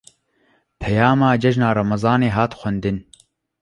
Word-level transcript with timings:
Peyama 0.85 1.29
cejna 1.41 1.67
remezanê, 1.77 2.29
hat 2.37 2.51
xwendin 2.59 2.97